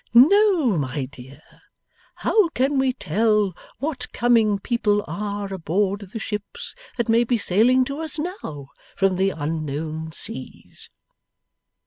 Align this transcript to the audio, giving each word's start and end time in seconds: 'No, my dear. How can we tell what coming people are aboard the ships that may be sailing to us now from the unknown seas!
'No, 0.15 0.77
my 0.79 1.05
dear. 1.05 1.43
How 2.15 2.47
can 2.55 2.79
we 2.79 2.91
tell 2.91 3.53
what 3.77 4.11
coming 4.11 4.57
people 4.57 5.03
are 5.07 5.53
aboard 5.53 6.09
the 6.11 6.17
ships 6.17 6.73
that 6.97 7.07
may 7.07 7.23
be 7.23 7.37
sailing 7.37 7.85
to 7.85 7.99
us 7.99 8.17
now 8.17 8.69
from 8.95 9.17
the 9.17 9.29
unknown 9.29 10.11
seas! 10.11 10.89